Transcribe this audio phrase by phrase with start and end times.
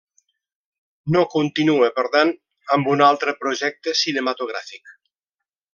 [1.15, 2.33] No continua, per tant,
[2.77, 4.95] amb un altre projecte cinematogràfic.